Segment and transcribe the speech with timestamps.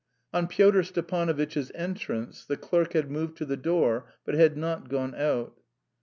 [0.33, 5.13] On Pyotr Stepanovitch's entrance the clerk had moved to the door, but had not gone
[5.13, 5.59] out.